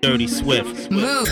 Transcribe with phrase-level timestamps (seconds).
[0.00, 0.90] Dirty Swift.
[0.90, 1.28] Move.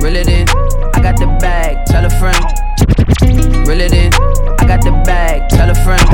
[0.00, 0.48] Reel it in,
[0.94, 2.44] I got the bag, tell a friend.
[3.66, 6.13] Reel it in, I got the bag, tell a friend.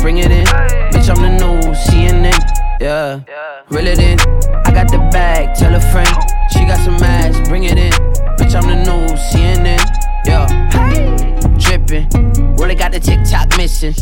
[0.00, 0.46] Bring it in.
[0.92, 3.20] Bitch, I'm the new CNN, yeah.
[3.68, 4.18] Reel it in,
[4.64, 6.08] I got the bag, tell a friend.
[6.52, 7.92] She got some ass, bring it in.
[8.38, 9.84] Bitch, I'm the new CNN,
[10.26, 10.46] yeah.
[11.58, 13.92] Drippin', really got the TikTok missing.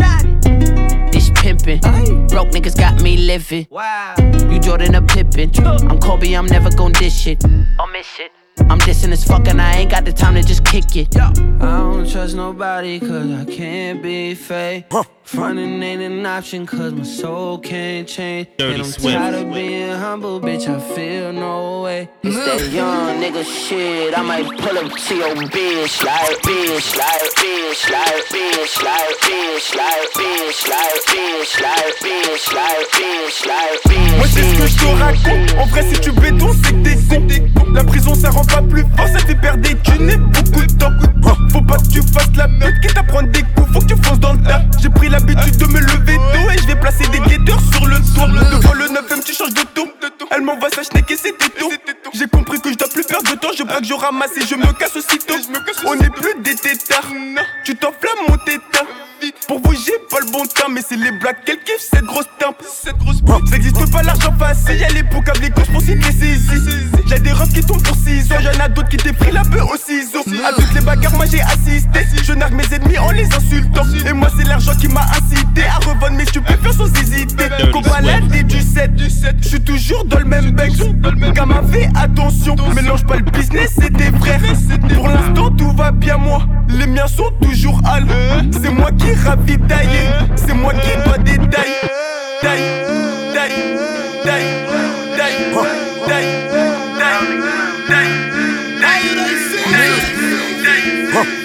[1.10, 1.80] This pimpin',
[2.28, 3.66] broke niggas got me living.
[3.68, 4.14] Wow.
[4.48, 5.50] You Jordan a Pippen.
[5.66, 7.44] I'm Kobe, I'm never gon' dish it.
[7.78, 8.30] I'll miss it.
[8.70, 11.16] I'm dissing as fuck and I ain't got the time to just kick it.
[11.16, 14.86] I don't trust nobody cause I can't be fake.
[15.28, 18.48] Frontin' ain't an option cause my soul can't change.
[18.56, 19.14] Dirty and I'm Swift.
[19.14, 22.08] tired of being humble, bitch, I feel no way.
[22.22, 24.16] It's that young nigga shit.
[24.16, 29.76] I might pull up to your bitch like, bitch like, bitch like, bitch like, bitch
[29.76, 34.16] like, bitch like, bitch like, bitch like, bitch like, bitch.
[34.16, 37.40] Moi c'est ce que je te raconte En vrai si tu béton c'est que t'es
[37.54, 40.64] con La prison ça rend pas plus fort Ça fait perdre des thunes et beaucoup
[40.64, 40.92] de temps
[41.52, 43.96] Faut pas que tu fasses la meute Quitte à prendre des coups Faut que tu
[44.02, 46.50] fonces dans le tas J'ai pris l'habitude de me lever tôt.
[46.50, 49.62] Et je vais placer des guetteurs sur le tour Devant le 9ème tu changes de
[49.74, 49.88] ton
[50.30, 51.70] Elle m'envoie sa schneck et c'était tout
[52.14, 53.50] J'ai compris que je dois plus perdre de temps.
[53.56, 55.34] Je braque, je ramasse et je me casse aussitôt.
[55.86, 57.10] On n'est plus des tétards
[57.64, 58.86] Tu t'enflammes mon tétard
[59.46, 62.28] pour vous j'ai pas le bon temps Mais c'est les blagues qu'elle kiffe cette grosse
[62.38, 62.62] tempe.
[62.62, 64.80] Cette grosse Ça existe pas l'argent facile.
[64.80, 67.96] Y'a les pots câbles les gauches pour citer saisies Y'a des refs qui tombent pour
[67.96, 68.40] 6 ans.
[68.40, 70.20] Y'en a d'autres qui t'ont pris la peu au ciseau.
[70.44, 72.06] À toutes les bagarres moi j'ai assisté.
[72.22, 73.84] Je nargue mes ennemis en les insultant.
[74.06, 77.48] Et moi c'est l'argent qui m'a incité À revendre mes stupéfiants sans hésiter.
[77.88, 78.90] Balade et du 7
[79.40, 80.72] Je suis toujours dans le même bec
[81.34, 82.56] Gamin fais attention.
[82.74, 84.40] Mélange pas le business et tes frères.
[84.94, 86.42] Pour l'instant tout va bien moi.
[86.68, 88.06] Les miens sont toujours hal
[88.52, 90.36] C'est moi qui ravitaille eh.
[90.36, 91.88] C'est moi qui dois détailler eh.
[92.42, 92.62] Taille,
[93.34, 93.52] taille,
[94.24, 94.50] taille,
[95.16, 95.38] taille,
[96.06, 96.78] taille, taille,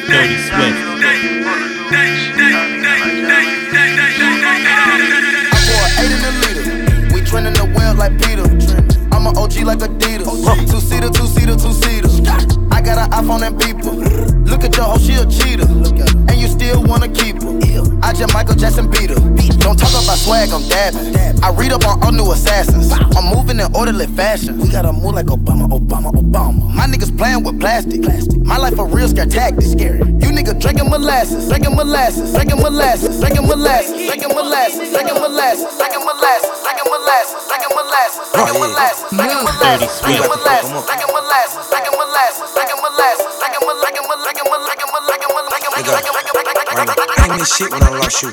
[0.08, 0.78] Dirty Swift.
[5.66, 8.44] for eight in the trending the well like Peter.
[9.12, 10.70] I'm an OG like Adidas.
[10.70, 12.10] Two seater, two seater, two seater.
[12.72, 14.43] I got an iPhone and beeper.
[14.54, 15.66] Look at your hoe, she a cheater.
[16.30, 17.50] And you still wanna keep her.
[18.04, 19.18] I just Michael Jackson beat her.
[19.66, 21.42] Don't talk about swag, I'm dabbing.
[21.42, 22.92] I read up on all new assassins.
[22.92, 24.60] I'm moving in orderly fashion.
[24.60, 26.70] We gotta move like Obama, Obama, Obama.
[26.72, 28.06] My niggas playing with plastic.
[28.46, 29.66] My life a real scare tactic.
[29.66, 29.98] Scary.
[30.22, 35.18] You nigga drinking molasses, drinking molasses, drinking molasses, drinking molasses, drinking molasses, drinking molasses, drinking
[35.18, 41.66] molasses, drinking molasses, drinking molasses, drinking molasses, drinking molasses, drinking molasses, drinking molasses, drinking molasses,
[41.72, 42.83] drinking molasses, drinking
[45.86, 48.32] molasses, Hang this shit when I lost you.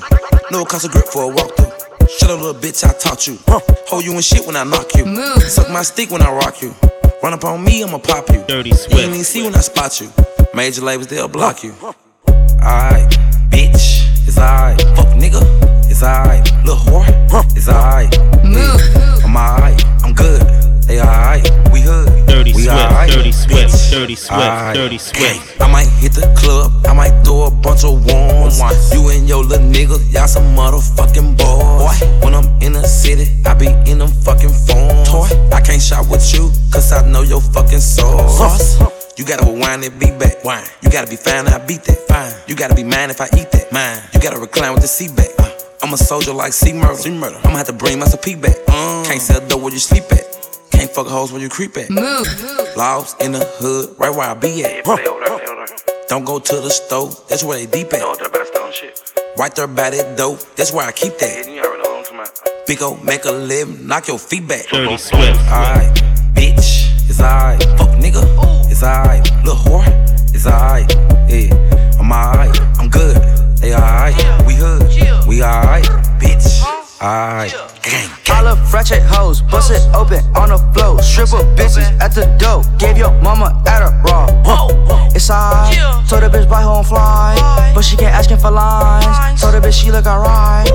[0.51, 2.09] No cost of grip for a walkthrough.
[2.19, 3.39] Shut up, little bitch, I taught you.
[3.47, 3.61] Huh.
[3.89, 5.05] Hold you in shit when I knock you.
[5.05, 5.43] Move.
[5.43, 6.75] Suck my stick when I rock you.
[7.23, 8.43] Run up on me, I'ma pop you.
[8.49, 10.11] Dirty You ain't even see when I spot you.
[10.55, 11.73] Major labels, they'll block you.
[12.63, 13.11] Alright,
[13.51, 14.81] bitch, it's alright.
[14.97, 15.41] Fuck nigga,
[15.91, 16.45] it's alright.
[16.65, 18.13] Little whore, it's alright.
[18.45, 18.70] Yeah,
[24.11, 25.61] Dirty Swift, Alright, Dirty Swift.
[25.63, 28.59] I might hit the club, I might throw a bunch of ones.
[28.91, 32.03] You and your little nigga, y'all some motherfucking boys.
[32.25, 35.15] When I'm in the city, I be in them fucking phones.
[35.55, 38.83] I can't shop with you, cause I know your fucking sauce.
[39.17, 40.43] You gotta rewind that beat back.
[40.43, 40.67] Wine.
[40.83, 41.99] You gotta be fine, I beat that.
[42.09, 42.35] Fine.
[42.49, 43.71] You gotta be mine if I eat that.
[43.71, 44.03] Mine.
[44.13, 45.31] You gotta recline with the seat back.
[45.39, 45.47] Uh,
[45.83, 46.97] I'm a soldier like C murder.
[46.97, 47.39] C murder.
[47.45, 48.57] I'ma have to bring my peek back.
[48.67, 50.30] Uh, Can't sell dope where you sleep at.
[50.81, 51.91] Can't fuck hoes where you creep at.
[51.91, 52.27] Move.
[52.75, 54.83] Lost in the hood, right where I be at.
[56.09, 58.01] Don't go to the store, that's where they deep at.
[59.37, 62.65] Right there by that dope, that's where I keep that.
[62.67, 64.69] Big ol' make a living, knock your feet back.
[64.69, 65.39] Dirty Swift.
[65.53, 65.95] Alright,
[66.33, 67.63] bitch, it's alright.
[67.77, 68.25] Fuck nigga,
[68.71, 69.31] it's alright.
[69.45, 70.91] Little whore, it's alright.
[71.29, 73.17] Yeah, I'm alright, I'm good.
[73.59, 74.17] They alright,
[74.47, 75.85] we hood, we alright,
[76.19, 76.70] bitch.
[77.03, 81.01] Alright, gang, All the ratchet hoes, bust it open on the floor.
[81.01, 82.63] Stripper bitches at the door.
[82.79, 84.27] Gave your mama at a raw.
[85.15, 85.75] It's alright.
[86.07, 87.73] Told the bitch buy her on fly.
[87.75, 89.41] But she kept asking for lines.
[89.41, 90.71] Told the bitch she look alright.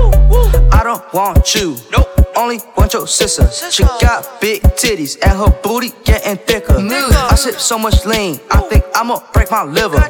[0.72, 1.76] I don't want you.
[1.92, 2.08] Nope.
[2.36, 3.48] Only want your sister.
[3.70, 6.74] She got big titties and her booty getting thicker.
[6.76, 10.02] I sip so much lean, I think I'ma break my liver.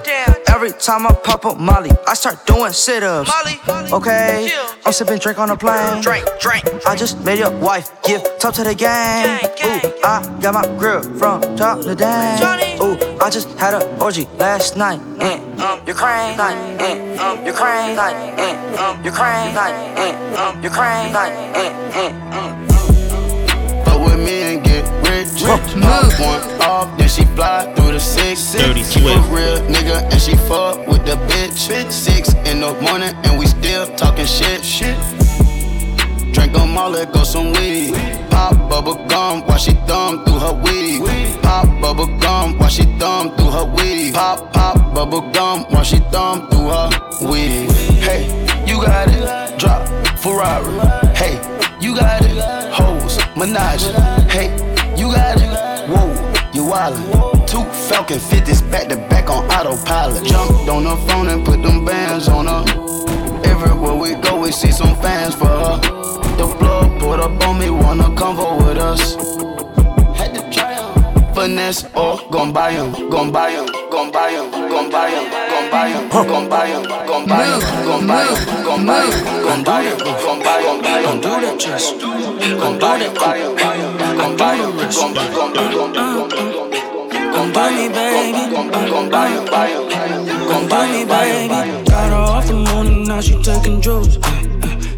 [0.67, 3.31] Every time I pop up Molly, I start doing sit ups.
[3.93, 4.51] Okay,
[4.85, 6.03] I'm sipping drink on a plane.
[6.03, 6.65] Drink, drink.
[6.85, 9.39] I just made your wife give top to the game.
[9.63, 12.59] Ooh, I got my grill from top to down.
[12.83, 17.95] Ooh, I just had a orgy last night in um, Ukraine, night in um, Ukraine,
[17.95, 22.67] night in um, Ukraine, night in um, Ukraine, night in um.
[23.85, 25.45] Fuck with me and get rich.
[25.45, 25.61] Pop
[26.19, 28.53] one off, then she fly through the six.
[28.53, 29.29] Dirty Swift.
[29.31, 31.57] real nigga and she fuck with the bitch.
[31.91, 34.63] Six in the morning and we still talking shit.
[34.65, 34.97] Shit.
[36.35, 37.95] Drink 'em all, let go some weed.
[38.31, 41.01] Pop bubble gum while she thumb through her weed.
[41.43, 44.13] Pop bubble gum while she thumb through her weed.
[44.15, 46.89] Pop pop bubble gum while she thumb through her
[47.31, 47.71] weed.
[48.09, 48.23] Hey,
[48.67, 49.59] you got it.
[49.59, 49.83] Drop
[50.23, 50.75] Ferrari.
[51.21, 51.35] Hey,
[51.81, 52.37] you got it.
[52.79, 53.89] Hoes, Menage.
[54.35, 54.49] Hey,
[55.01, 55.53] you got it.
[55.89, 56.09] Whoa,
[56.53, 57.36] you wildin'.
[57.57, 60.23] Two Falcon 50s back to back on autopilot.
[60.25, 62.63] Jumped on her phone and put them bands on her.
[63.51, 65.77] Everywhere we go, we see some fans for her.
[66.37, 69.17] The plug put up on me, wanna convo with us.
[70.19, 71.35] Had to try 'em.
[71.35, 73.49] Finesse or gon' buy buy 'em, gon' buy
[74.13, 77.25] buy 'em, gon' buy buy 'em, gon' buy buy 'em, gon' buy buy 'em, gon'
[77.27, 80.61] buy buy 'em, gon' buy 'em, gon' buy 'em, gon' buy 'em, gon' buy buy
[80.61, 81.89] 'em, gon' buy 'em, Don't do that, just
[82.61, 86.11] gon' buy 'em, buy 'em, buy 'em, gon' buy 'em, gon' buy 'em, gon' buy
[86.13, 86.96] 'em,
[87.37, 87.93] gon' buy 'em,
[88.51, 88.71] gon'
[89.11, 89.87] buy 'em, buy 'em,
[90.49, 91.85] gon' buy 'em, buy 'em.
[91.85, 94.19] Got her off the morning, now she taking drugs.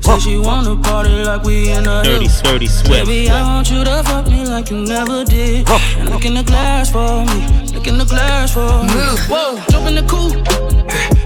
[0.00, 2.42] Say she wanna party like we in a Dirty, hills.
[2.42, 3.06] dirty Swift.
[3.06, 5.68] Baby, I want you to fuck me like you never did.
[5.98, 7.38] And look in the glass for me.
[7.74, 8.92] Look in the glass for me.
[9.28, 10.38] Whoa, jump in the coupe.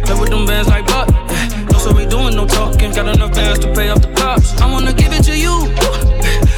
[0.04, 1.08] Play with them bands like Buck.
[1.70, 2.90] No, so we doing no talking.
[2.92, 4.60] Got enough bands to pay off the cops.
[4.60, 5.54] I wanna give it to you.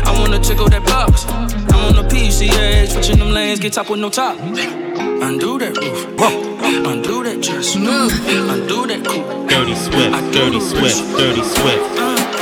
[0.09, 1.27] I wanna tickle that box.
[1.95, 4.37] On the PCH, switching them lanes, get top with no top.
[4.41, 6.07] Undo that roof.
[6.87, 7.77] Undo that chest.
[7.77, 9.49] Undo that coupe.
[9.49, 10.33] Dirty Swift.
[10.33, 11.17] Dirty Swift.
[11.17, 11.95] Dirty Swift.
[11.97, 12.34] Do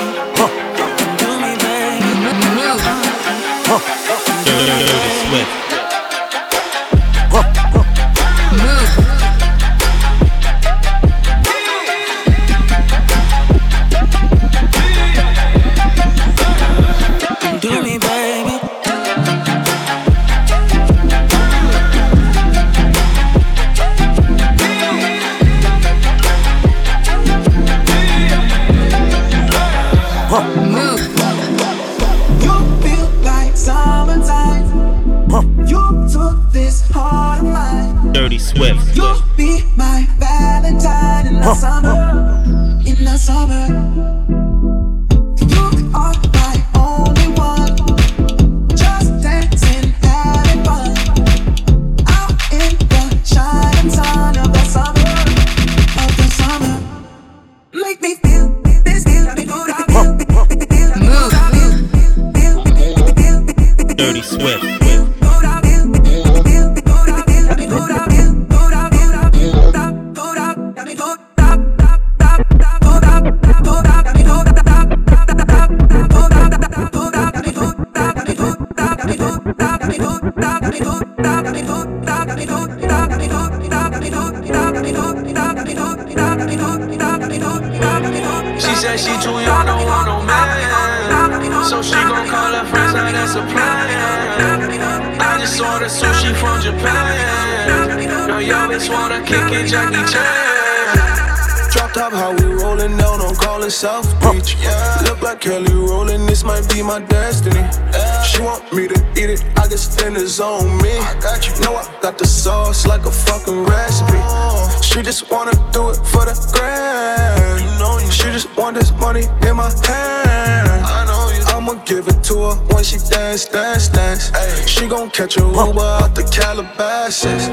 [122.54, 124.30] her when she dance, dance, dance.
[124.68, 127.48] She gon' catch a Uber out the Calabasas.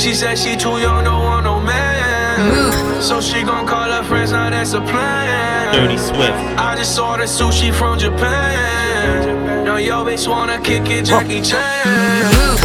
[0.00, 3.02] She said she too young, don't want no man.
[3.02, 5.74] So she gon' call her friends, now that's a plan.
[5.74, 6.38] Dirty Swift.
[6.58, 9.64] I just ordered sushi from Japan.
[9.64, 12.58] Now yo bitch wanna kick it, Jackie Chan.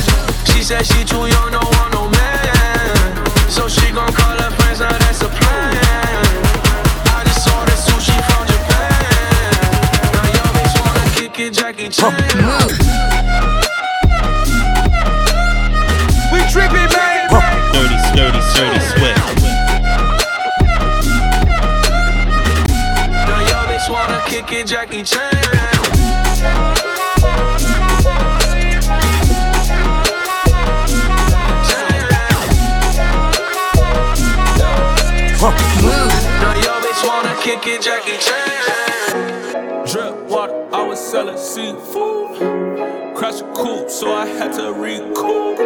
[0.46, 3.50] She said she too young, don't want no man.
[3.50, 5.43] So she gon' call her friends, now that's a plan.
[11.44, 12.14] Wanna kick it, Jackie Chan.
[16.32, 17.28] We tripping, baby.
[17.30, 19.24] Dirty, dirty, dirty Swift.
[24.66, 25.34] Jackie Chan.
[36.42, 39.03] Now yo bitch wanna kick it, Jackie Chan.
[41.14, 42.40] Selling seafood.
[43.16, 45.60] Crash a coupe, so I had to recoup.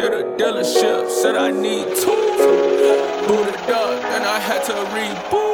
[0.00, 2.42] Hit a dealership, said I need tools.
[3.28, 5.45] Booted up, and I had to reboot.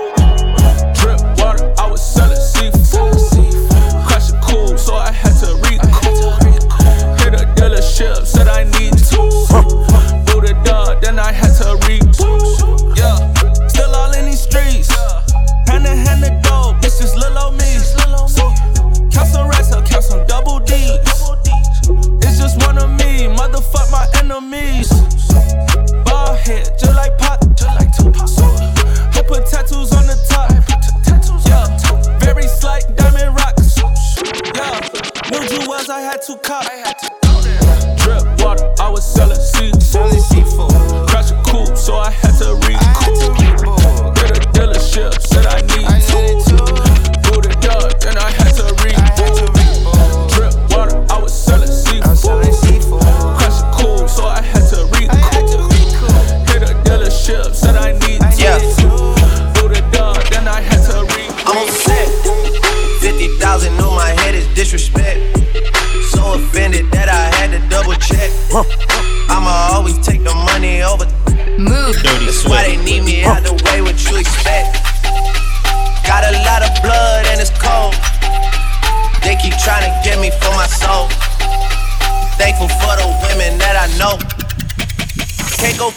[36.32, 36.91] two cups.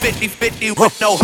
[0.05, 1.17] 50 50 with no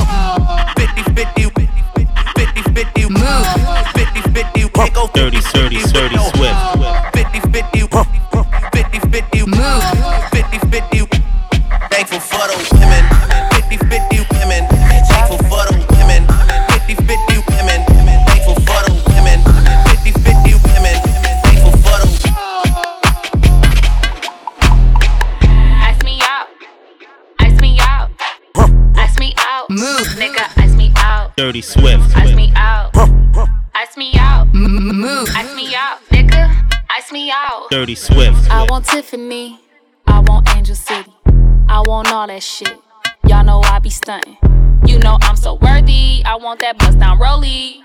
[44.12, 44.38] stunting.
[44.86, 46.22] You know I'm so worthy.
[46.25, 47.82] I want that bust down rollie.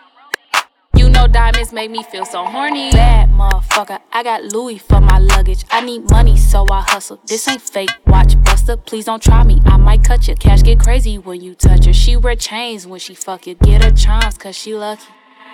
[0.96, 2.90] You know diamonds make me feel so horny.
[2.90, 5.64] Bad motherfucker, I got Louis for my luggage.
[5.70, 7.20] I need money, so I hustle.
[7.26, 7.90] This ain't fake.
[8.06, 9.60] Watch Buster, please don't try me.
[9.66, 11.92] I might cut your Cash get crazy when you touch her.
[11.92, 13.54] She wear chains when she fuck you.
[13.54, 15.04] Get her charms, cause she lucky.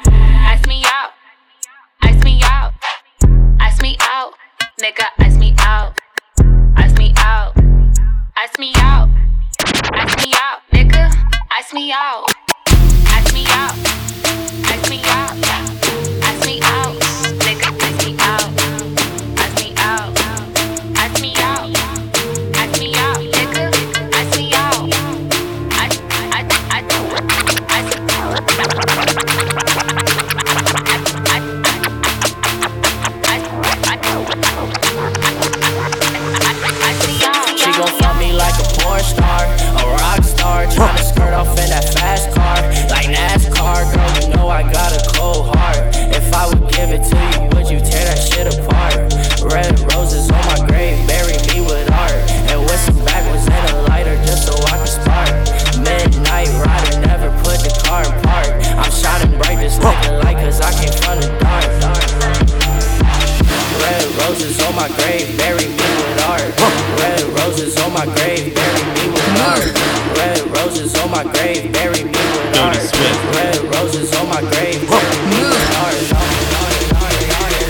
[0.07, 1.11] Ice me out.
[2.03, 2.73] Ice me out.
[3.61, 4.33] Ice me out.
[4.81, 5.99] Nigga, ice me out.
[6.77, 7.53] Ice me out.
[8.37, 9.09] Ice me out.
[10.05, 10.63] Ice me out.
[10.73, 11.13] Nigga,
[11.57, 12.27] ice me out.
[12.67, 13.75] Ice me out.
[14.67, 15.32] Ice me out.
[43.45, 43.95] Like NASCAR.
[43.95, 45.97] Girl, you know I got a cold heart.
[46.15, 49.13] If I would give it to you, would you tear that shit apart?
[49.53, 52.13] Red roses on my grave, bury me with art,
[52.51, 55.33] and with some backwards and a lighter just so I can spark.
[55.83, 58.51] Midnight rider, never put the car in park.
[58.79, 61.71] I'm shining bright, just like 'cause I came from the dark.
[63.83, 66.49] Red roses on my grave, bury me with art.
[67.01, 69.75] Red roses on my grave, bury me with art.
[70.17, 72.02] Red roses on my grave, bury
[73.03, 73.11] me with art.
[73.11, 73.33] Dirty Swift.
[73.35, 76.13] Red roses on my grave, bury me with.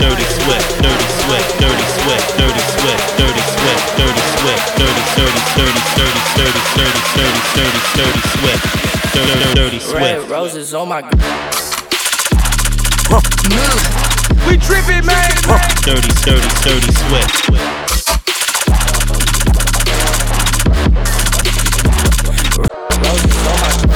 [0.03, 0.69] Dirty Swift.
[0.83, 1.49] Dirty Swift.
[1.61, 2.27] Dirty Swift.
[2.37, 3.07] Dirty Swift.
[3.19, 3.85] Dirty Swift.
[3.97, 4.65] Dirty Swift.
[4.79, 8.65] Dirty, dirty, dirty, dirty, dirty, dirty, dirty, dirty, dirty Swift.
[9.13, 11.63] Dirty, dirty Red roses on my grave.
[14.47, 15.31] We tripping, man.
[15.83, 17.49] Dirty, dirty, dirty Swift.
[23.03, 23.92] Roses on my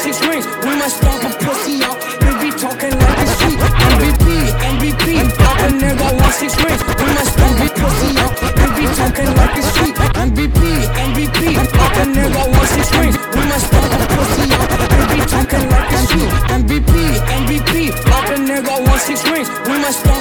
[0.00, 0.46] six rings.
[0.64, 1.98] We must stomp a pussy out.
[2.24, 3.60] We be talking like a street.
[3.92, 4.26] MVP,
[4.72, 5.04] MVP.
[5.44, 6.82] Up a nigga want six rings.
[7.00, 8.32] We must stomp a pussy out.
[8.60, 9.94] We be talking like a street.
[10.24, 10.60] MVP,
[11.08, 11.38] MVP.
[11.84, 13.16] Up a nigga want six rings.
[13.36, 14.68] We must stomp a pussy out.
[14.96, 16.30] We be talking like a sheep.
[16.58, 16.92] MVP,
[17.40, 17.72] MVP.
[18.16, 19.48] Up a nigga want six rings.
[19.68, 20.19] We must stomp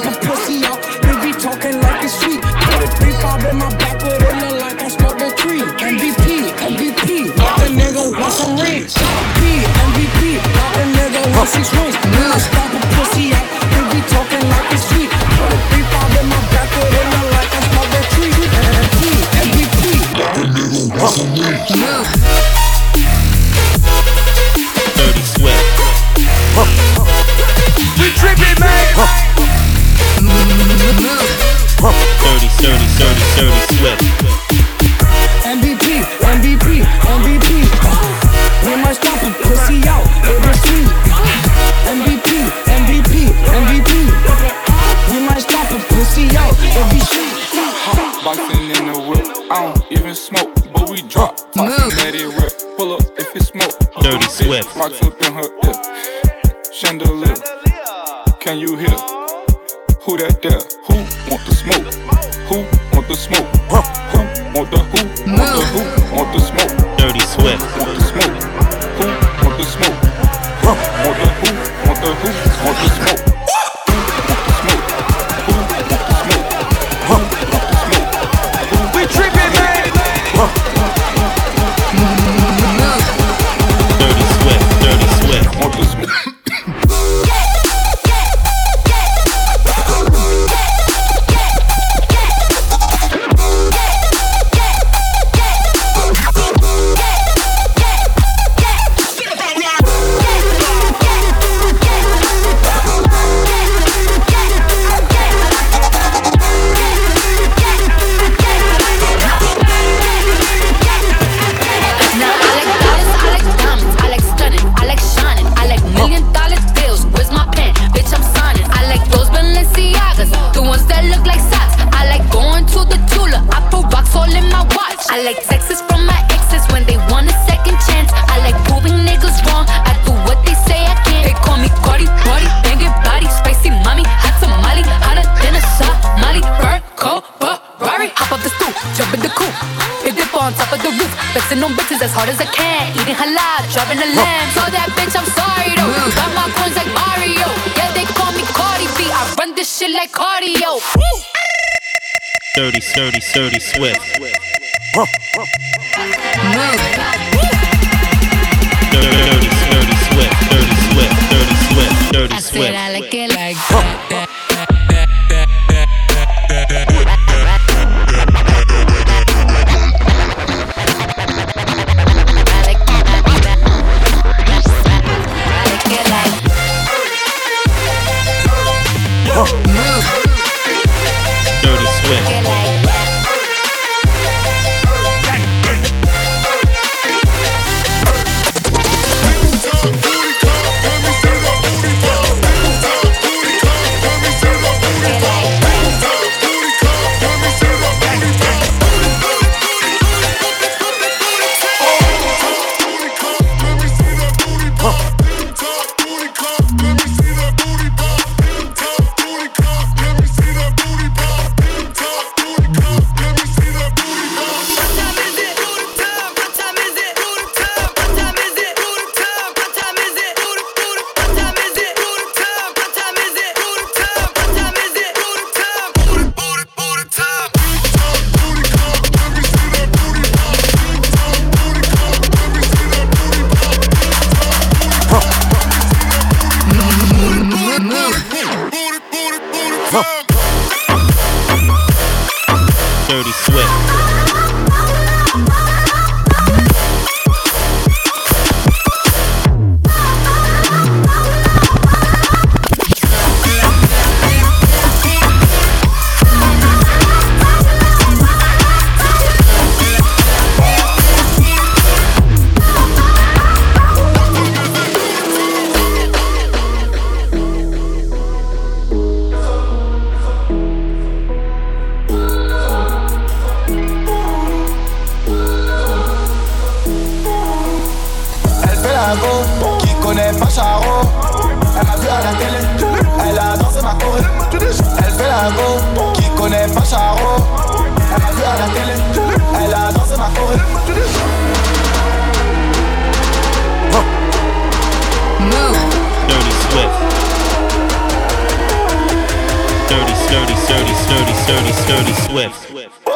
[302.51, 303.09] Swift.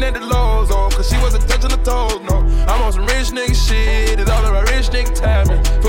[0.00, 2.38] looking at the lows on, oh, cause she wasn't touching the toes, no.
[2.66, 5.79] I'm on some rich nigga shit, it's all about rich nigga timing.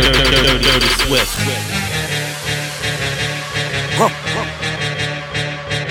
[0.00, 1.36] Dirty Swift.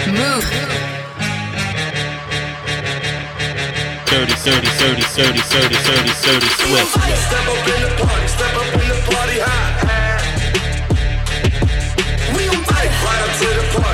[0.08, 0.46] Move.
[4.08, 6.90] Dirty, dirty, dirty, dirty, dirty, dirty, dirty Swift.
[6.90, 9.74] Step up in the party, step up in the party high.
[12.36, 13.89] We invite right up to the party.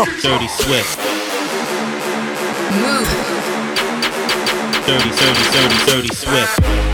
[0.22, 0.98] Dirty Swift.
[2.80, 3.06] Move.
[4.86, 6.89] Dirty, dirty, dirty, dirty Swift.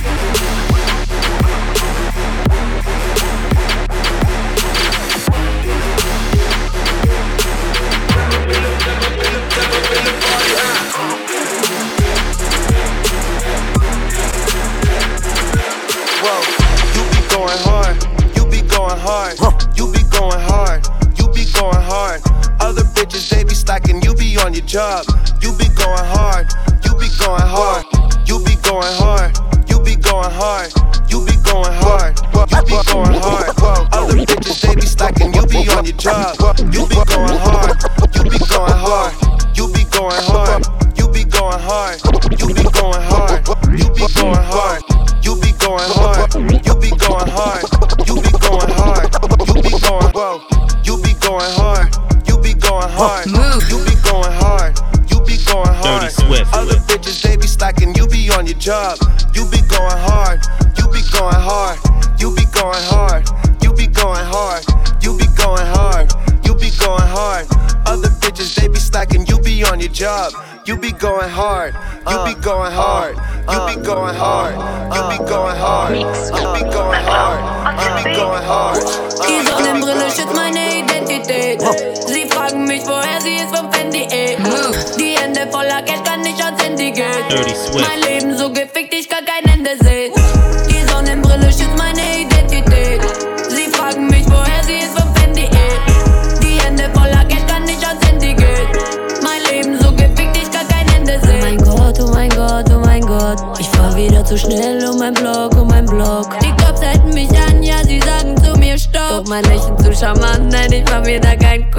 [24.66, 25.06] job.
[25.40, 26.52] You be going hard.
[26.84, 27.86] You be going hard.
[28.26, 29.38] You be going hard.
[29.70, 30.72] You be going hard.
[31.08, 32.18] You be going hard.
[32.50, 33.48] You be going hard.
[33.92, 35.32] Other bitches they be slacking.
[35.34, 36.58] You be on your job.
[36.74, 37.45] You be going hard.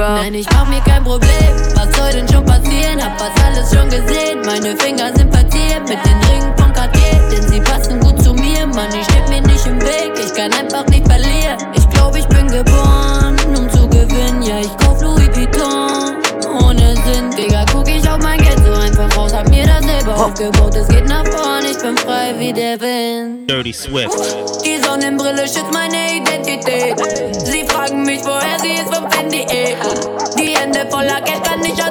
[0.08, 0.16] Bro.
[0.16, 1.52] Nein, ich mach mir kein Problem.
[1.76, 3.04] Was soll denn schon passieren?
[3.04, 4.40] Hab was alles schon gesehen.
[4.46, 8.66] Meine Finger sind verziert mit den Ringen von Cartier, denn sie passen gut zu mir.
[8.68, 10.14] Mann, ich steck mir nicht im Weg.
[10.16, 11.58] Ich kann einfach nicht verlieren.
[11.76, 14.42] Ich glaub, ich bin geboren, um zu gewinnen.
[14.44, 16.16] Ja, ich kauf Louis Vuitton
[16.64, 17.30] ohne Sinn.
[17.36, 19.34] Digga, guck ich auf mein Geld so einfach raus.
[19.34, 20.24] Hab mir das selber oh.
[20.24, 20.74] aufgebaut.
[20.74, 23.50] Es geht nach vorn, ich bin frei wie der Wind.
[23.50, 24.16] Dirty Swift.
[24.64, 26.96] Die Sonnenbrille schützt meine Identität.
[27.46, 29.38] Sie fragen mich, woher sie es verwende.
[29.38, 29.76] Eh?
[30.38, 31.84] Die Hände voller Geld kann ich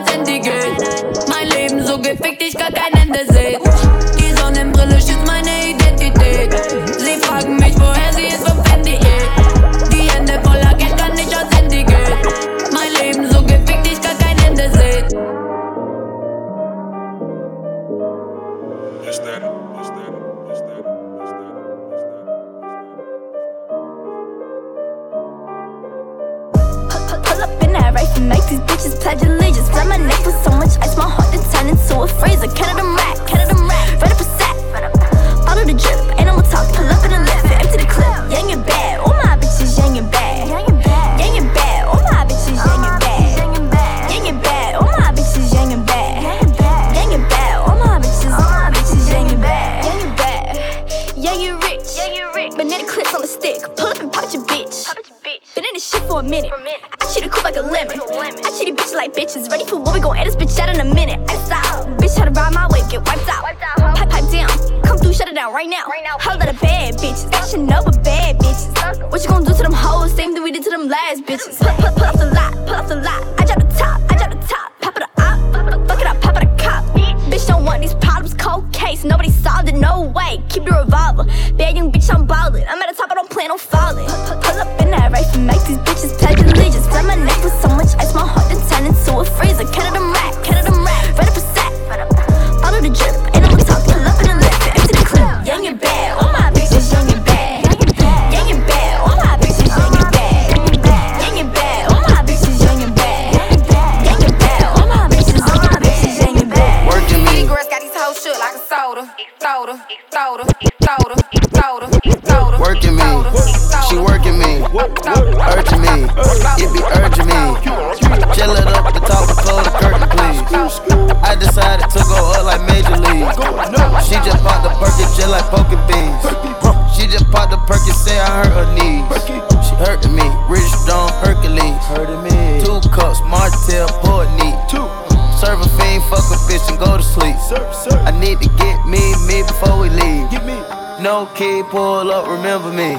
[142.36, 142.92] Oh, remember me.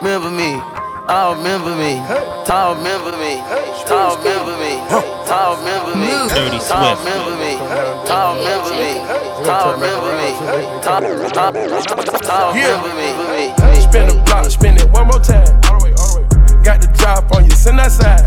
[0.00, 0.56] Remember me.
[1.12, 2.00] Oh, remember me.
[2.48, 3.36] Tall, remember me.
[3.84, 4.80] Tall, remember me.
[5.28, 6.08] Tall, remember me.
[6.32, 7.04] Dirty Swift.
[7.04, 7.60] remember me.
[8.08, 8.96] Tall, remember me.
[9.44, 10.32] Tall, remember me.
[10.80, 11.04] Tall,
[12.56, 13.52] remember me.
[13.76, 15.44] Spin the block, spin it one more time.
[16.64, 18.24] Got the drop on you, send that side.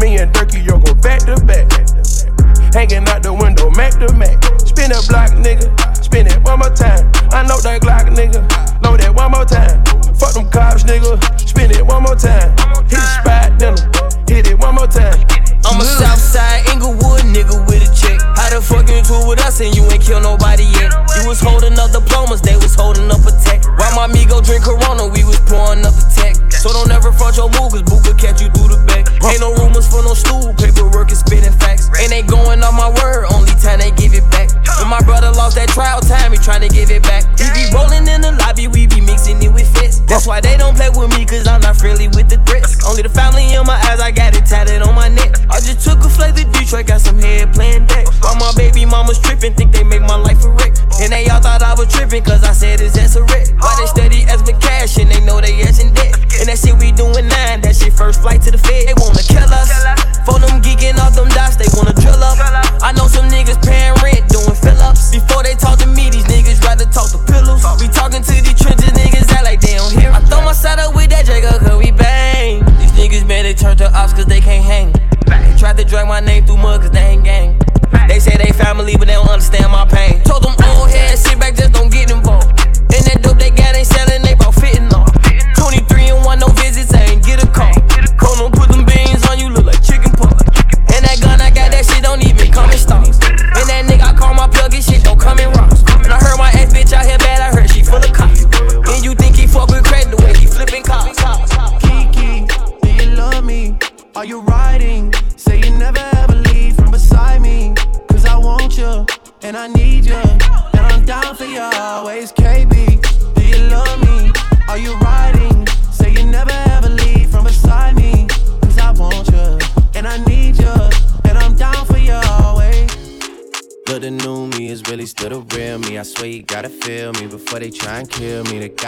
[0.00, 1.68] Me and Durky, yo, go back to back.
[2.72, 3.19] Hanging out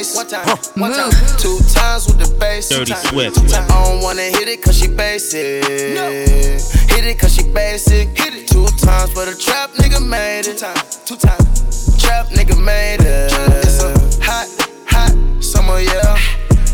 [0.00, 0.76] With the bass.
[0.76, 2.68] One time, one time, two times with the bass.
[2.68, 3.08] Dirty Two.
[3.08, 3.38] Swift.
[3.54, 5.62] I don't wanna hit it cause she basic.
[5.94, 6.10] No.
[6.10, 8.08] Hit it cause she basic.
[8.16, 10.58] Hit it two times for the trap nigga made it.
[10.58, 12.00] Two times, two times.
[12.00, 13.32] Trap nigga made it.
[13.64, 13.92] It's a
[14.24, 14.48] hot,
[14.88, 16.16] hot summer, yeah.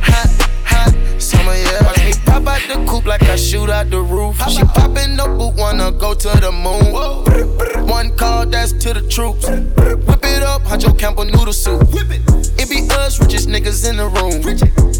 [0.02, 1.95] Hot, hot summer, yeah.
[2.26, 4.36] Pop out the coupe like I shoot out the roof.
[4.50, 7.86] She poppin' the boot, wanna go to the moon.
[7.86, 9.48] One call, that's to the troops.
[9.48, 11.82] Whip it up, Huncho Campbell noodle soup.
[11.92, 14.42] It be us, richest niggas in the room.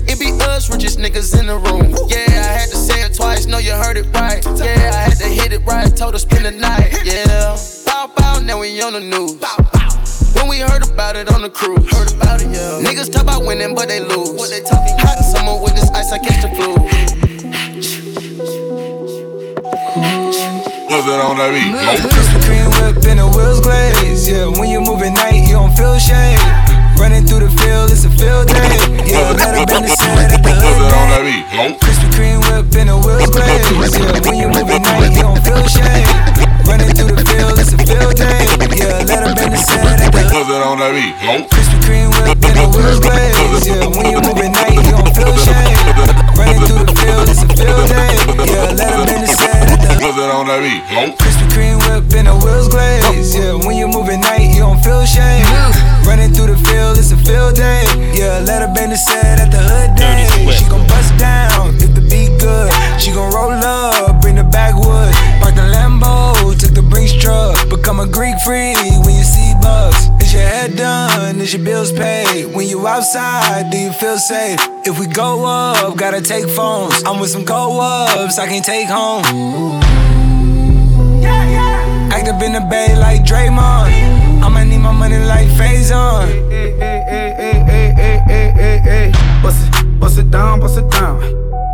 [0.09, 1.91] It be us, richest niggas in the room.
[2.09, 4.45] Yeah, I had to say it twice, know you heard it right.
[4.45, 6.95] Yeah, I had to hit it right, told her spend the night.
[7.05, 7.57] Yeah,
[7.87, 9.37] bow bow, now we on the news.
[10.35, 12.85] When we heard about it on the cruise, heard about it, yeah.
[12.85, 14.31] Niggas talk about winning, but they lose.
[14.31, 14.95] What they talking?
[14.99, 17.16] Hot summer with this ice, I catch the flu.
[20.87, 21.75] Love it on that beat.
[22.07, 24.31] Krispy Kreme whip and the wheels glaze.
[24.31, 26.39] Yeah, when you move at night, you don't feel shade.
[26.95, 28.79] Running through the field, it's a field day.
[29.11, 31.43] Yeah, let her bend the set at the hood day.
[31.83, 33.99] Krispy Kreme whip and the wheels glaze.
[33.99, 36.07] Yeah, when you move at night, you don't feel shade.
[36.67, 38.43] Running through the field, it's a field day.
[38.75, 41.15] Yeah, let her bend the set at the Love it on that beat.
[41.47, 43.65] Krispy Kreme whip and the wheels glaze.
[43.71, 45.79] Yeah, when you move at night, you don't feel shade.
[46.35, 48.19] Running through the field, it's a field day.
[48.51, 50.83] Yeah, let her bend the set at the it on that beat.
[51.15, 53.35] Krispy Kreme whip and the wheels glaze.
[53.35, 55.47] Yeah, when you move at night, you don't feel shame.
[56.03, 57.87] Running through the field, it's a field day.
[58.11, 60.27] Yeah, let her bend the set at the hood day.
[60.51, 62.73] She gon' bust down if the beat good.
[62.99, 65.15] She gon' roll up, bring the backwood.
[67.87, 68.77] Become a Greek freak
[69.07, 70.09] when you see bugs.
[70.21, 71.41] Is your head done?
[71.41, 72.53] Is your bills paid?
[72.53, 74.59] When you outside, do you feel safe?
[74.85, 77.05] If we go up, gotta take phones.
[77.05, 79.23] I'm with some go ups, I can take home.
[81.23, 82.11] Yeah, yeah.
[82.13, 84.43] Act up in the bay like Draymond.
[84.43, 86.27] I'ma need my money like Faison.
[86.51, 87.05] Hey, hey,
[88.83, 89.13] hey,
[89.45, 91.21] bust it, bust it down, bust it down.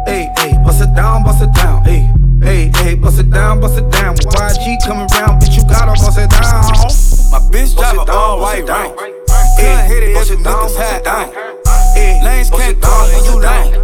[0.05, 1.83] Hey, hey, bust it down, bust it down.
[1.85, 2.11] Hey,
[2.43, 4.15] hey, hey, bust it down, bust it down.
[4.15, 5.52] YG coming round, bitch
[5.83, 6.63] you gotta bust it down.
[7.33, 8.97] My bitch drive an all white rank.
[8.97, 11.33] Couldn't hit it if the niggas had down.
[12.25, 13.75] Lanes can't call for you lame.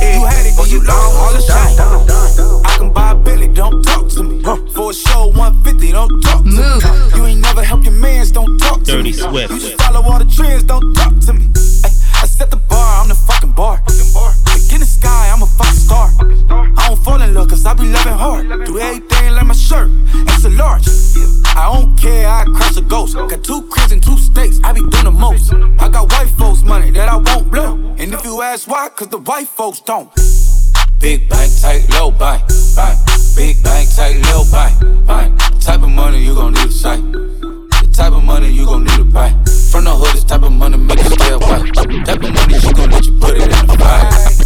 [0.00, 2.64] You had it, you long, all the shame.
[2.64, 4.42] I can buy a Billy, don't talk to me.
[4.72, 7.16] For a show, 150, don't talk to me.
[7.16, 9.12] You ain't never help your mans, don't talk to Dirty me.
[9.12, 9.52] Swift.
[9.52, 11.50] You just follow all the trends, don't talk to me.
[12.22, 13.82] I set the bar, I'm the fucking bar.
[13.86, 16.10] Like in the sky, I'm a fucking star.
[17.40, 18.66] Love, cause I be loving hard.
[18.66, 19.88] Do everything like my shirt,
[20.28, 20.86] it's a large.
[21.56, 23.16] I don't care, I crush a ghost.
[23.16, 25.50] Got two cribs in two states, I be doing the most.
[25.78, 27.76] I got white folks' money that I won't blow.
[27.96, 30.12] And if you ask why, cause the white folks don't.
[30.98, 32.42] Big bank, tight, low bank,
[32.76, 32.98] bank.
[33.34, 35.38] Big bank, tight, low bank, bank.
[35.62, 37.00] Type of money you gon' need to sight.
[37.00, 39.30] The type of money you gon' need to buy.
[39.70, 41.70] From the hood, this type of money make you stay away.
[42.04, 44.39] Type of money she gon' let you put it in the bag.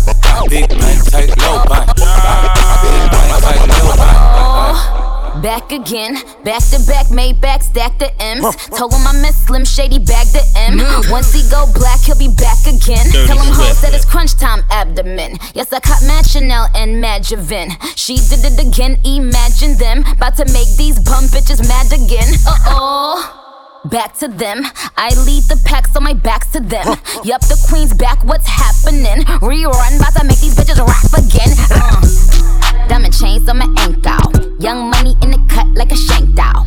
[0.48, 2.52] Big bank, tight, low bank, bank.
[2.82, 5.42] Big bank, tight, low bank.
[5.42, 8.56] Back again, back to back, made back, stack the M's.
[8.78, 10.78] Told him I miss Slim Shady, bag the M.
[11.10, 13.04] Once he go black, he'll be back again.
[13.10, 13.82] Dirty Tell him hoes Swift.
[13.82, 15.36] that it's crunch time abdomen.
[15.54, 17.72] Yes, I caught Mad Chanel and Mad Javin.
[17.96, 20.04] She did it again, imagine them.
[20.12, 22.32] About to make these bum bitches mad again.
[22.46, 23.43] Uh oh.
[23.84, 24.62] Back to them.
[24.96, 26.86] I lead the pack, so my back's to them.
[27.24, 29.24] Yup, the queen's back, what's happening?
[29.40, 31.52] Rerun, about to make these bitches rap again.
[31.70, 32.88] Uh.
[32.88, 34.56] Diamond chains on my ankle.
[34.58, 36.64] Young money in the cut like a shank doll.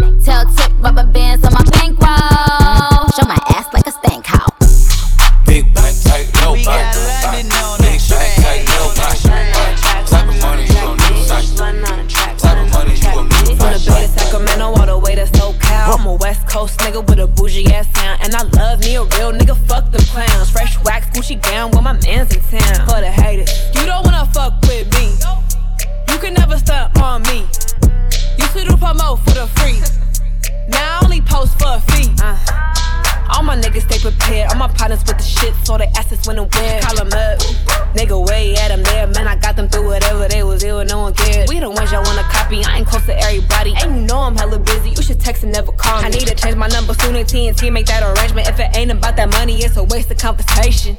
[47.58, 48.48] TNT make that arrangement.
[48.48, 50.98] If it ain't about that money, it's a waste of conversation.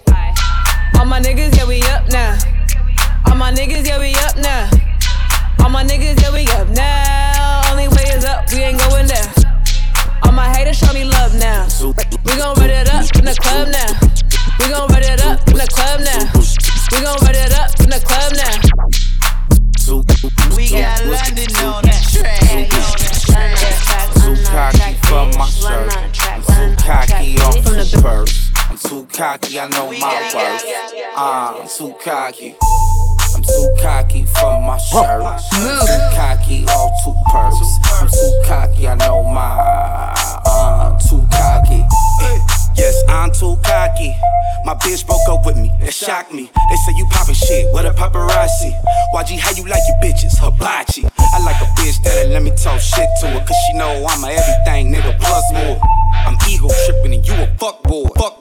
[31.68, 32.56] Too cocky.
[33.34, 35.22] I'm too cocky for my shirt.
[35.22, 37.78] I'm too cocky off two purse.
[38.00, 40.14] I'm too cocky, I know my.
[40.46, 41.84] Uh, too cocky.
[42.74, 44.14] Yes, I'm too cocky.
[44.64, 46.50] My bitch broke up with me, that shocked me.
[46.70, 48.72] They say you poppin' shit, what a paparazzi.
[49.14, 50.38] YG, how you like your bitches?
[50.38, 51.04] Hibachi.
[51.18, 54.24] I like a bitch that'll let me talk shit to her, cause she know I'm
[54.24, 55.78] a everything nigga plus more.
[56.26, 58.38] I'm ego trippin' and you a fuck boy, fuck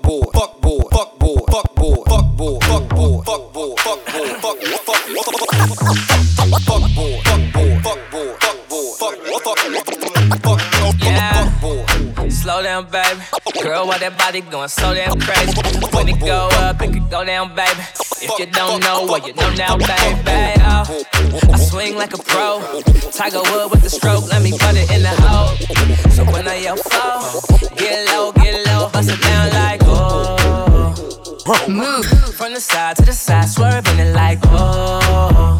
[13.87, 15.55] why that body going so damn crazy?
[15.95, 17.79] When it go up, it could go down, baby.
[18.19, 20.59] If you don't know, well, you know now, baby.
[20.59, 20.83] Oh,
[21.53, 22.59] I swing like a pro.
[23.15, 25.55] Tiger Wood with the stroke, let me put it in the hole.
[26.11, 27.41] So when I yell fall,
[27.77, 30.93] get low, get low, bust it down like oh.
[31.69, 35.57] Move from the side to the side, swerving it like oh.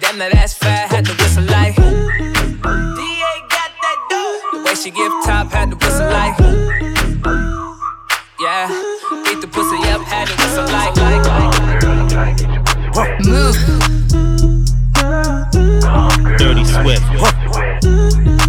[0.00, 2.27] Damn, that ass fat, had to whistle like.
[4.68, 6.38] The way she give top, had to whistle like.
[8.38, 8.68] Yeah,
[9.24, 10.94] beat the pussy up, had to whistle like.
[10.94, 11.24] like,
[12.14, 13.16] like.
[13.24, 13.56] Move.
[16.36, 18.47] Dirty Swift.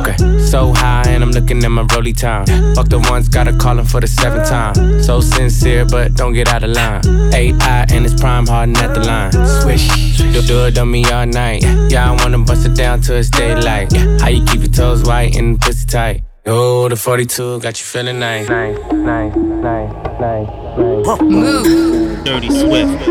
[0.00, 2.46] Okay, so high and I'm looking at my rolly time.
[2.74, 5.02] Fuck the ones, gotta call him for the seventh time.
[5.02, 7.02] So sincere, but don't get out of line.
[7.34, 9.32] AI and it's prime Harden at the line.
[9.62, 11.62] Swish, do, do it on me all night.
[11.90, 13.92] Yeah, I wanna bust it down till it's daylight.
[14.20, 16.22] How you keep your toes white and pussy tight?
[16.46, 18.48] Yo, the 42 got you feeling nice.
[18.48, 20.48] Nice, nice, nice, nice,
[20.78, 21.20] nice.
[21.20, 22.24] Move.
[22.24, 23.04] Dirty Swift.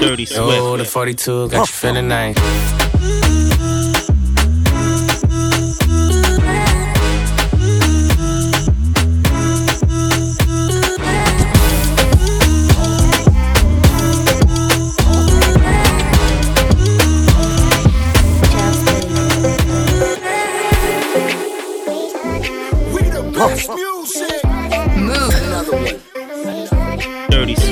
[0.00, 0.56] Dirty Swift.
[0.56, 2.36] Yo, the 42 got you feeling nice.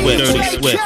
[0.06, 0.78] Swift, Dirty Swift.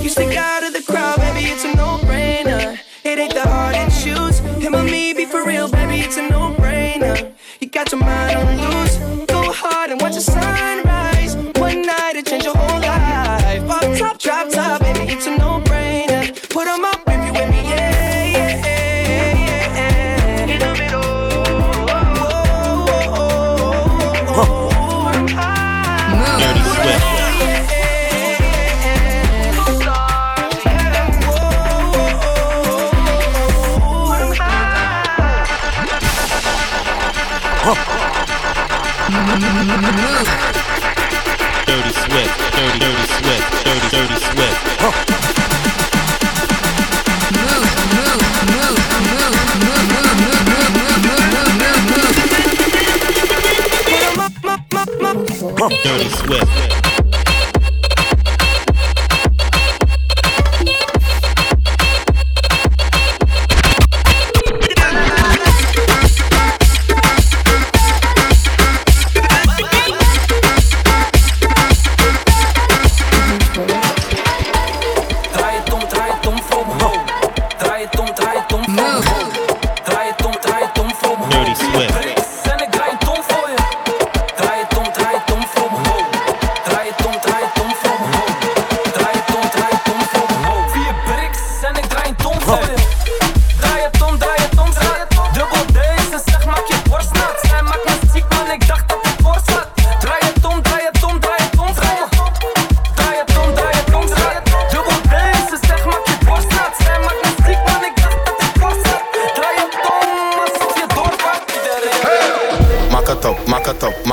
[0.00, 2.78] You stick out of the crowd, baby, it's a no-brainer.
[3.02, 4.38] It ain't that hard to choose.
[4.62, 7.32] Him or me, be for real, baby, it's a no-brainer.
[7.60, 8.98] You got your mind on loose.
[9.26, 11.34] Go hard and watch the sunrise.
[11.58, 13.66] One night to change your whole life.
[13.66, 16.48] Pop top, drop top, baby, it's a no-brainer.
[16.50, 16.95] Put 'em up
[55.86, 56.85] Dirty Swift.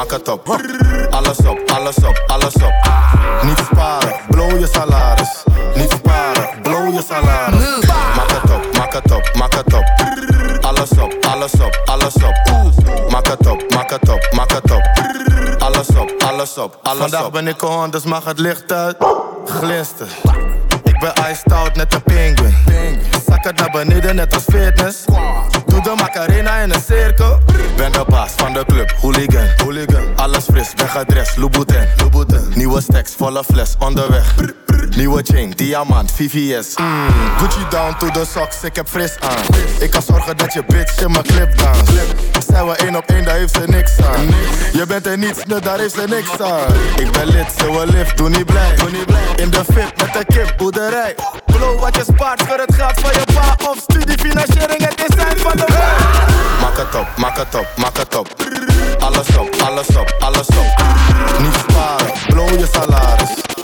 [0.04, 0.62] Maak het op, op.
[1.10, 2.74] Alles op, alles op, alles op.
[3.44, 5.44] Niet sparen, blow je salaris.
[5.76, 7.86] Niet sparen, blow je salaris.
[8.16, 9.84] Maak het op, maak het op, maak het op.
[10.62, 13.12] Alles op, alles op, alles op.
[13.12, 14.82] Maak het op, maak het op, maak het op.
[15.60, 18.96] Alles op, alles op, alles Vandaag ben ik on, dus mag het licht uit.
[19.46, 20.08] Glinster.
[20.84, 23.02] Ik ben iced out net een penguin.
[23.28, 25.06] Zak het naar beneden net als fitness.
[25.66, 27.53] Doe de macarena in een cirkel.
[27.84, 29.48] Ben de baas van de club, hooligan.
[29.58, 30.04] hooligan.
[30.16, 31.88] Alles fris, ben gedrest, Louboutin.
[31.98, 32.52] Louboutin.
[32.56, 34.36] Nieuwe stacks, volle fles, onderweg.
[34.96, 36.76] Nieuwe chain, diamant, VVS.
[36.78, 37.08] Mm.
[37.38, 39.44] Gucci down to the socks, ik heb fris aan.
[39.80, 41.90] Ik kan zorgen dat je bitch in mijn clip dans.
[42.48, 44.28] Zijn we één op één, daar heeft ze niks aan.
[44.74, 46.74] Je bent er niets, nu daar heeft ze niks aan.
[46.96, 48.76] Ik ben lid, ze wil lift, doe niet blij.
[49.36, 51.16] In de fit met de kip, boerderij.
[51.46, 53.70] Blow wat je spaart voor het geld van je pa.
[53.70, 56.62] Of studiefinanciering, het design van de wijk.
[56.62, 58.28] Maak het op, maak het op, maak het op.
[59.00, 60.84] Alles op, alles op, alles op.
[61.42, 63.53] Niet sparen, blow je salaris.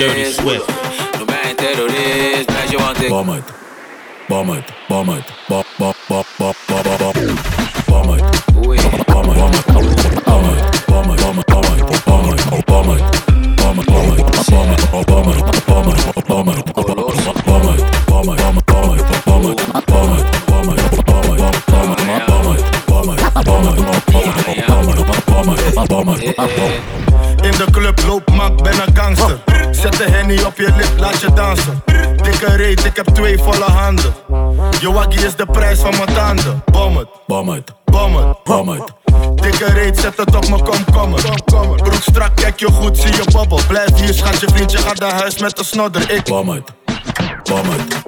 [0.00, 0.34] Dirty fris.
[0.34, 0.66] Swift.
[1.18, 3.44] Noem mij een terrorist, want uit, bam uit,
[4.28, 7.16] bam uit, bam uit, bam uit, bam uit, bam uit,
[7.86, 8.24] bam uit,
[9.06, 10.90] bam uit, bam uit, bam
[25.60, 26.79] uit, bam uit, bam
[31.14, 31.82] op je lip, laat je dansen.
[32.22, 34.14] Dikke reet, ik heb twee volle handen.
[34.80, 36.62] Je waggie is de prijs van mijn tanden.
[36.72, 38.82] Bom het, bom het, bom het, bom het.
[39.34, 41.22] Dikke reet, zet het op mijn komkommer.
[41.76, 43.60] Broek strak, kijk je goed, zie je bobbel.
[43.68, 46.10] Blijf hier, schat je vriendje gaat naar huis met de snodder.
[46.10, 46.64] Ik bom het,
[47.42, 48.02] bom het,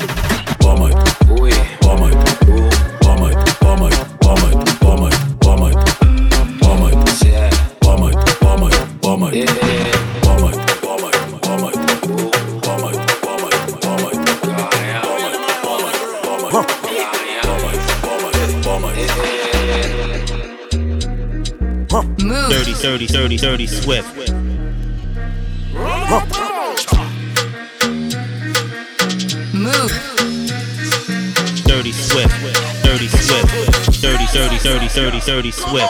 [0.59, 5.63] bom het, bom het, bom het, bom het, bom het, bom het, bom het, bom
[5.63, 5.79] het,
[6.59, 7.05] bom het,
[7.79, 9.62] bom het, bom het, bom het,
[16.53, 16.67] Move.
[22.51, 24.15] Dirty, dirty, dirty, dirty, swift.
[29.55, 29.93] Move.
[31.65, 32.37] Dirty swift,
[32.85, 35.89] dirty swift, dirty, dirty, dirty, dirty, dirty swift.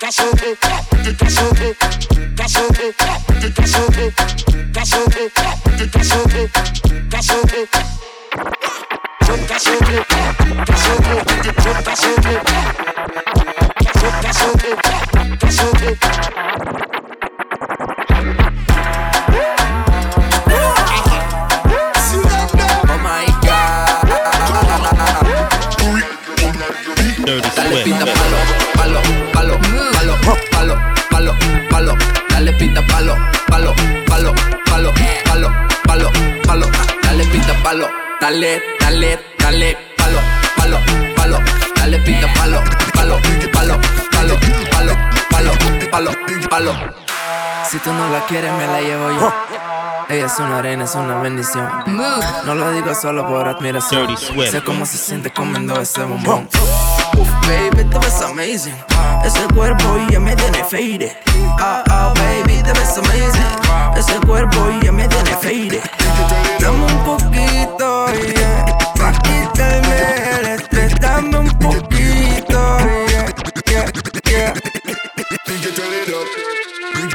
[0.00, 0.54] That's okay.
[0.60, 1.74] That's okay.
[2.34, 2.92] That's okay.
[3.54, 4.10] That's okay.
[4.72, 5.30] That's okay.
[5.86, 6.46] That's okay.
[7.08, 7.95] That's okay.
[38.20, 40.18] dale, dale, dale, palo,
[40.56, 40.78] palo,
[41.14, 41.38] palo.
[41.76, 42.60] Dale pita palo,
[42.94, 43.18] palo,
[43.52, 43.78] palo,
[44.10, 44.34] palo,
[44.72, 44.94] palo,
[45.30, 45.52] palo,
[45.90, 46.10] palo,
[46.50, 46.72] palo.
[47.70, 49.32] Si tú no la quieres, me la llevo yo.
[50.08, 51.68] Ella es una reina, es una bendición.
[52.44, 54.16] No lo digo solo por admiración.
[54.16, 56.48] Sé cómo se siente comiendo ese bombón.
[57.16, 58.76] Uf, baby, te ves amazing.
[59.24, 61.12] Ese cuerpo ya me tiene faded.
[61.58, 63.96] Ah, ah, baby, te ves amazing.
[63.96, 65.82] Ese cuerpo ya me tiene faded.
[66.60, 68.85] Dame un poquito, yeah.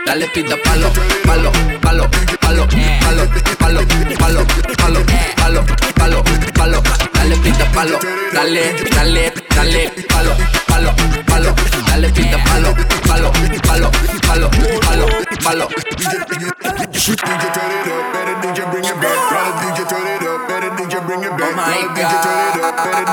[0.05, 0.91] Dale pita palo,
[1.23, 1.51] palo,
[1.81, 2.09] palo,
[2.41, 2.67] palo,
[2.99, 3.25] palo,
[3.59, 3.81] palo,
[4.19, 4.45] palo,
[4.77, 5.03] palo,
[5.37, 5.63] palo,
[5.95, 6.23] palo,
[6.53, 6.83] palo.
[7.13, 7.97] Dale pita palo,
[8.33, 10.35] dale, dale, dale, palo,
[10.67, 10.93] palo,
[11.25, 11.55] palo.
[11.87, 12.75] Dale pita palo,
[13.07, 13.31] palo,
[13.63, 13.89] palo,
[14.27, 14.49] palo,
[14.81, 15.07] palo,
[15.41, 15.67] palo.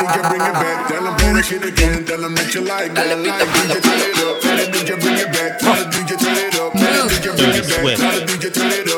[0.03, 0.89] It up, bring it back.
[0.89, 3.19] Tell 'em play that shit again, tell 'em that you like that.
[3.19, 5.59] Like DJ turn it up, better DJ bring it back.
[5.59, 7.97] Tell 'em DJ turn it up, better DJ bring it back.
[7.99, 8.98] Tell Tell 'em DJ turn it up,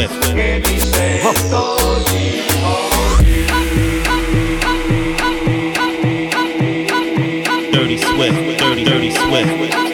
[0.00, 0.22] Swift.
[7.72, 9.48] Dirty Swift, dirty, dirty Swift,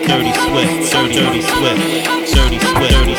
[0.07, 3.16] dirty Swift, dirty, dirty Swift, dirty Swift,